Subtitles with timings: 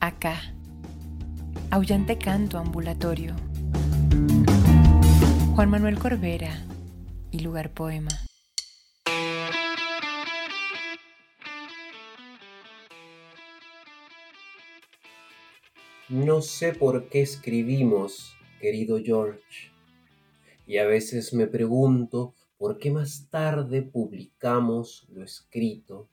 [0.00, 0.40] acá.
[1.70, 3.36] Aullante canto ambulatorio.
[5.54, 6.66] Juan Manuel Corbera
[7.30, 8.10] y Lugar Poema.
[16.08, 19.70] No sé por qué escribimos, querido George,
[20.66, 26.08] y a veces me pregunto por qué más tarde publicamos lo escrito,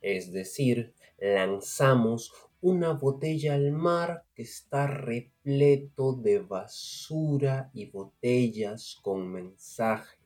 [0.00, 2.32] es decir, lanzamos
[2.64, 10.16] una botella al mar que está repleto de basura y botellas con mensajes.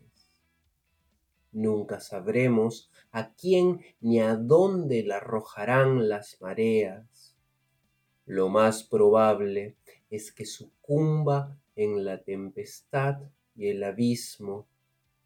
[1.51, 7.35] Nunca sabremos a quién ni a dónde la arrojarán las mareas.
[8.25, 9.75] Lo más probable
[10.09, 13.21] es que sucumba en la tempestad
[13.57, 14.69] y el abismo,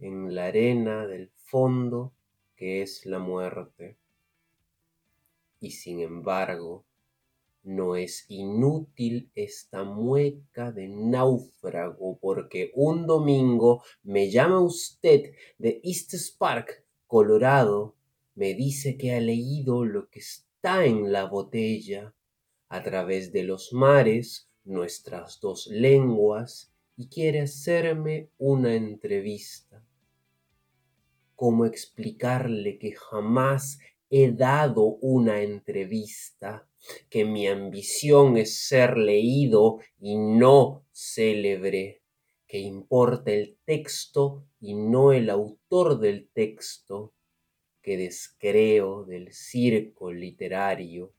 [0.01, 2.15] en la arena del fondo
[2.57, 3.99] que es la muerte
[5.63, 6.85] y sin embargo,
[7.65, 16.13] no es inútil esta mueca de náufrago porque un domingo me llama usted de East
[16.39, 17.95] Park, Colorado,
[18.35, 22.15] me dice que ha leído lo que está en la botella
[22.69, 29.85] a través de los mares, nuestras dos lenguas, y quiere hacerme una entrevista.
[31.37, 33.79] ¿Cómo explicarle que jamás
[34.09, 36.69] he dado una entrevista,
[37.09, 42.03] que mi ambición es ser leído y no célebre,
[42.47, 47.13] que importa el texto y no el autor del texto,
[47.81, 51.13] que descreo del circo literario.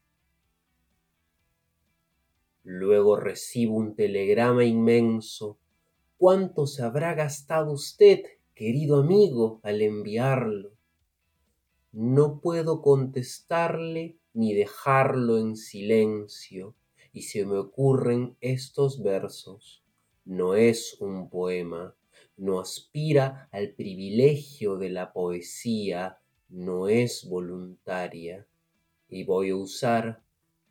[2.64, 5.60] Luego recibo un telegrama inmenso.
[6.18, 8.24] ¿Cuánto se habrá gastado usted,
[8.56, 10.72] querido amigo, al enviarlo?
[11.92, 16.76] No puedo contestarle ni dejarlo en silencio,
[17.12, 19.84] y se me ocurren estos versos.
[20.26, 21.96] No es un poema,
[22.38, 26.20] no aspira al privilegio de la poesía,
[26.50, 28.48] no es voluntaria,
[29.10, 30.24] y voy a usar,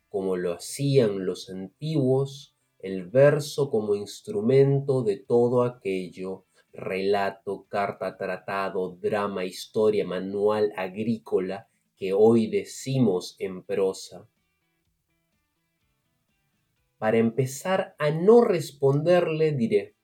[0.09, 8.97] como lo hacían los antiguos, el verso como instrumento de todo aquello relato, carta, tratado,
[8.99, 11.69] drama, historia, manual agrícola
[12.03, 14.27] que hoy decimos en prosa.
[16.97, 19.95] Para empezar a no responderle diré,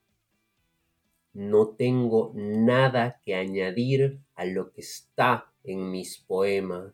[1.33, 6.93] no tengo nada que añadir a lo que está en mis poemas.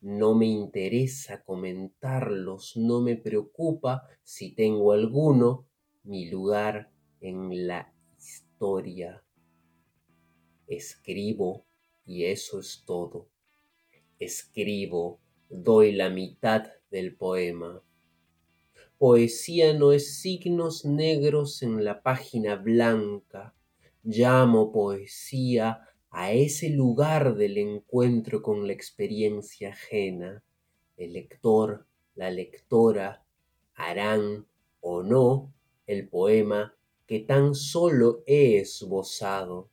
[0.00, 5.66] No me interesa comentarlos, no me preocupa si tengo alguno,
[6.02, 7.92] mi lugar en la
[10.66, 11.66] Escribo
[12.06, 13.31] y eso es todo.
[14.24, 15.18] Escribo,
[15.48, 17.82] doy la mitad del poema.
[18.96, 23.52] Poesía no es signos negros en la página blanca.
[24.04, 30.44] Llamo poesía a ese lugar del encuentro con la experiencia ajena.
[30.96, 33.24] El lector, la lectora
[33.74, 34.46] harán
[34.80, 35.52] o no
[35.88, 39.68] el poema que tan solo he esbozado.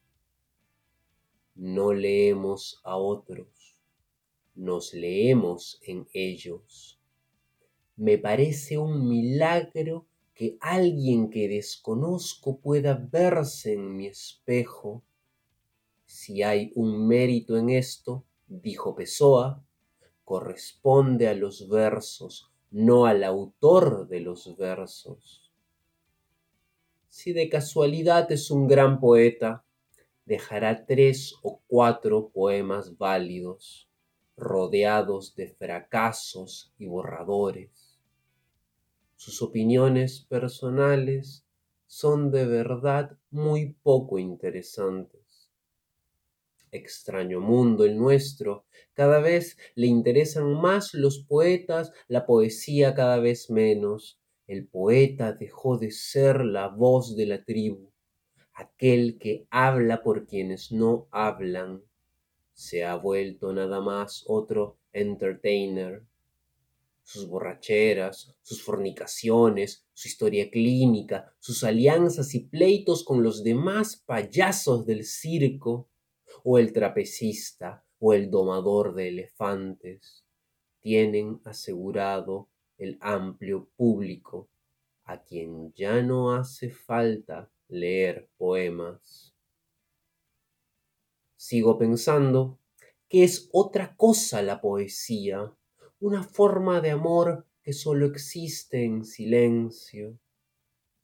[1.53, 3.58] No leemos a otros,
[4.59, 6.99] nos leemos en ellos.
[7.95, 15.03] Me parece un milagro que alguien que desconozco pueda verse en mi espejo.
[16.05, 19.63] Si hay un mérito en esto, dijo Pessoa,
[20.23, 25.51] corresponde a los versos, no al autor de los versos.
[27.07, 29.65] Si de casualidad es un gran poeta,
[30.25, 33.88] dejará tres o cuatro poemas válidos,
[34.39, 37.99] rodeados de fracasos y borradores.
[39.15, 41.45] Sus opiniones personales
[41.87, 45.51] son de verdad muy poco interesantes.
[46.71, 53.49] Extraño mundo el nuestro, cada vez le interesan más los poetas, la poesía cada vez
[53.49, 57.91] menos, el poeta dejó de ser la voz de la tribu,
[58.53, 61.83] aquel que habla por quienes no hablan.
[62.59, 66.03] Se ha vuelto nada más otro entertainer.
[67.03, 74.85] Sus borracheras, sus fornicaciones, su historia clínica, sus alianzas y pleitos con los demás payasos
[74.85, 75.87] del circo,
[76.43, 80.25] o el trapecista, o el domador de elefantes,
[80.81, 84.49] tienen asegurado el amplio público
[85.05, 89.33] a quien ya no hace falta leer poemas.
[91.41, 92.59] Sigo pensando
[93.07, 95.49] que es otra cosa la poesía,
[96.01, 100.19] una forma de amor que solo existe en silencio,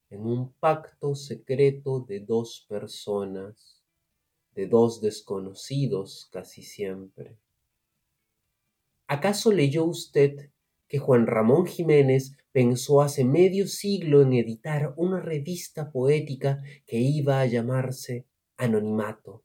[0.10, 3.82] en un pacto secreto de dos personas,
[4.54, 7.38] de dos desconocidos casi siempre.
[9.08, 10.50] ¿Acaso leyó usted
[10.90, 17.40] que Juan Ramón Jiménez pensó hace medio siglo en editar una revista poética que iba
[17.40, 18.26] a llamarse
[18.58, 19.45] Anonimato?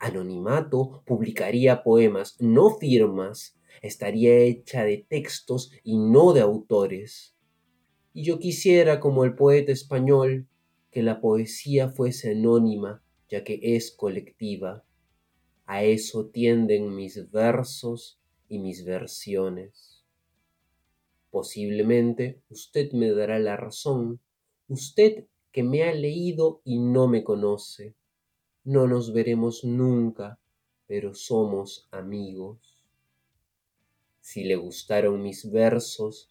[0.00, 7.36] Anonimato publicaría poemas, no firmas, estaría hecha de textos y no de autores.
[8.12, 10.48] Y yo quisiera, como el poeta español,
[10.90, 14.84] que la poesía fuese anónima, ya que es colectiva.
[15.66, 18.18] A eso tienden mis versos
[18.48, 20.02] y mis versiones.
[21.30, 24.20] Posiblemente usted me dará la razón,
[24.66, 27.94] usted que me ha leído y no me conoce.
[28.64, 30.38] No nos veremos nunca,
[30.86, 32.84] pero somos amigos.
[34.20, 36.30] Si le gustaron mis versos,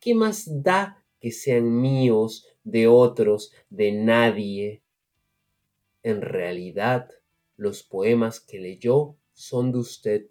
[0.00, 4.82] ¿qué más da que sean míos, de otros, de nadie?
[6.02, 7.10] En realidad,
[7.56, 10.26] los poemas que leyó son de usted.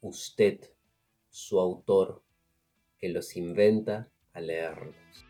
[0.00, 0.60] Usted,
[1.30, 2.22] su autor,
[2.98, 5.25] que los inventa a leerlos.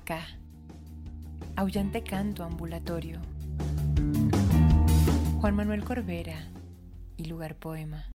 [0.00, 0.26] Acá,
[1.56, 3.20] aullante canto ambulatorio.
[5.40, 6.48] Juan Manuel Corbera
[7.18, 8.06] y lugar poema.